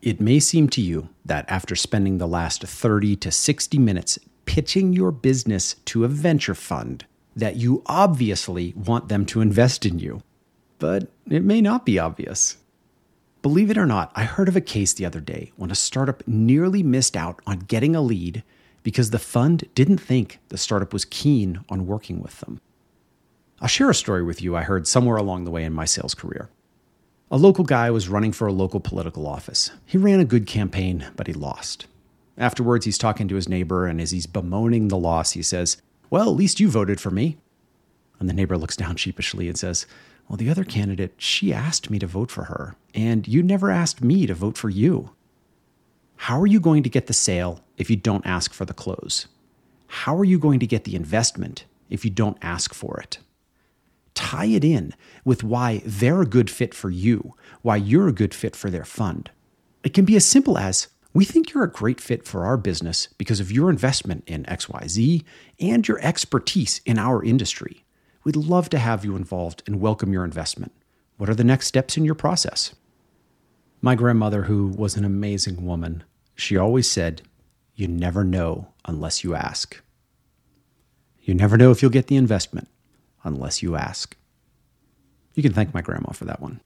[0.00, 4.92] It may seem to you that after spending the last 30 to 60 minutes pitching
[4.92, 7.04] your business to a venture fund,
[7.34, 10.22] that you obviously want them to invest in you.
[10.78, 12.58] But it may not be obvious.
[13.42, 16.26] Believe it or not, I heard of a case the other day when a startup
[16.26, 18.44] nearly missed out on getting a lead
[18.84, 22.60] because the fund didn't think the startup was keen on working with them.
[23.60, 26.14] I'll share a story with you I heard somewhere along the way in my sales
[26.14, 26.48] career.
[27.30, 29.70] A local guy was running for a local political office.
[29.84, 31.86] He ran a good campaign, but he lost.
[32.38, 35.76] Afterwards, he's talking to his neighbor, and as he's bemoaning the loss, he says,
[36.08, 37.36] Well, at least you voted for me.
[38.18, 39.84] And the neighbor looks down sheepishly and says,
[40.26, 44.02] Well, the other candidate, she asked me to vote for her, and you never asked
[44.02, 45.10] me to vote for you.
[46.16, 49.26] How are you going to get the sale if you don't ask for the close?
[49.86, 53.18] How are you going to get the investment if you don't ask for it?
[54.28, 54.92] Tie it in
[55.24, 58.84] with why they're a good fit for you, why you're a good fit for their
[58.84, 59.30] fund.
[59.82, 63.08] It can be as simple as we think you're a great fit for our business
[63.16, 65.24] because of your investment in XYZ
[65.58, 67.86] and your expertise in our industry.
[68.22, 70.72] We'd love to have you involved and welcome your investment.
[71.16, 72.74] What are the next steps in your process?
[73.80, 76.04] My grandmother, who was an amazing woman,
[76.34, 77.22] she always said,
[77.74, 79.80] You never know unless you ask.
[81.22, 82.68] You never know if you'll get the investment
[83.24, 84.17] unless you ask.
[85.38, 86.60] You can thank my grandma for that one.